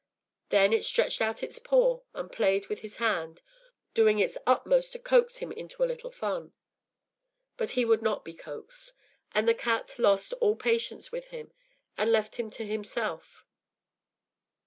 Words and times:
Then 0.49 0.73
it 0.73 0.83
stretched 0.83 1.21
out 1.21 1.43
its 1.43 1.59
paw 1.59 1.99
and 2.15 2.31
played 2.31 2.65
with 2.69 2.79
his 2.79 2.95
hand, 2.95 3.43
doing 3.93 4.17
its 4.17 4.35
utmost 4.47 4.93
to 4.93 4.99
coax 4.99 5.37
him 5.37 5.51
into 5.51 5.83
a 5.83 5.85
little 5.85 6.09
fun; 6.09 6.53
but 7.55 7.71
he 7.77 7.85
would 7.85 8.01
not 8.01 8.25
be 8.25 8.33
coaxed, 8.33 8.93
and 9.35 9.47
the 9.47 9.53
cat 9.53 9.99
lost 9.99 10.33
all 10.41 10.55
patience 10.55 11.11
with 11.11 11.27
him, 11.27 11.53
and 11.99 12.11
left 12.11 12.37
him 12.37 12.49
to 12.49 12.65
himself. 12.65 13.45